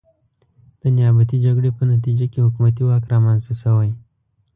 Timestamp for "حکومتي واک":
2.45-3.03